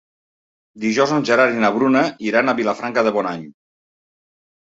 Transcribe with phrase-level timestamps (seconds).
[0.85, 3.45] Dijous en Gerard i na Bruna iran a Vilafranca de Bonany.